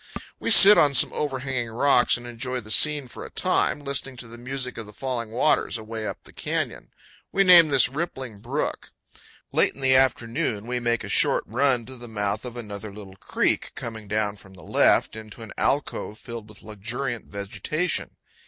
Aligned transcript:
We 0.39 0.49
sit 0.49 0.79
on 0.79 0.95
some 0.95 1.13
overhanging 1.13 1.69
rocks 1.69 2.17
and 2.17 2.25
enjoy 2.25 2.59
the 2.59 2.71
scene 2.71 3.07
for 3.07 3.23
a 3.23 3.29
time, 3.29 3.81
listening 3.81 4.17
to 4.17 4.27
the 4.27 4.39
music 4.39 4.79
of 4.79 4.87
the 4.87 4.93
falling 4.93 5.29
waters 5.29 5.77
away 5.77 6.07
up 6.07 6.23
the 6.23 6.33
canyon. 6.33 6.89
We 7.31 7.43
name 7.43 7.67
this 7.67 7.87
Rippling 7.87 8.39
Brook. 8.39 8.93
Late 9.53 9.75
in 9.75 9.81
the 9.81 9.95
afternoon 9.95 10.65
we 10.65 10.79
make 10.79 11.03
a 11.03 11.07
short 11.07 11.43
run 11.45 11.85
to 11.85 11.97
the 11.97 12.07
mouth 12.07 12.45
of 12.45 12.57
another 12.57 12.91
little 12.91 13.17
creek, 13.17 13.73
coming 13.75 14.07
down 14.07 14.37
from 14.37 14.55
the 14.55 14.63
left 14.63 15.15
into 15.15 15.43
an 15.43 15.53
alcove 15.55 16.17
filled 16.17 16.49
with 16.49 16.63
luxuriant 16.63 17.25
vegetation. 17.25 18.15